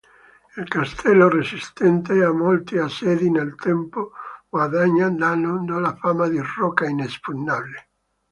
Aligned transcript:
Il 0.57 0.67
castello 0.67 1.29
resistette 1.29 2.23
a 2.23 2.33
molti 2.33 2.79
assedi 2.79 3.29
nel 3.29 3.53
tempo 3.53 4.13
guadagnando 4.49 5.77
la 5.77 5.95
fama 5.95 6.27
di 6.27 6.39
rocca 6.57 6.87
inespugnabile. 6.89 7.87